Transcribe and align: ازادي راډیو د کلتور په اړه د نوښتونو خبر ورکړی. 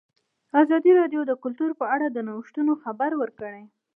ازادي 0.61 0.91
راډیو 0.99 1.21
د 1.25 1.31
کلتور 1.43 1.71
په 1.79 1.85
اړه 1.95 2.07
د 2.11 2.17
نوښتونو 2.27 2.71
خبر 2.83 3.11
ورکړی. 3.21 3.61